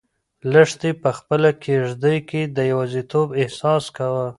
لښتې 0.53 0.89
په 1.01 1.09
خپله 1.17 1.49
کيږدۍ 1.63 2.17
کې 2.29 2.41
د 2.55 2.57
یوازیتوب 2.71 3.27
احساس 3.41 3.83
کاوه. 3.95 4.25